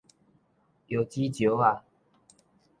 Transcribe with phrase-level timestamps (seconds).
[0.03, 0.05] 腰子
[1.31, 1.83] 石仔